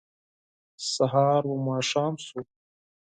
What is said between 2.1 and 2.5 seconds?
شو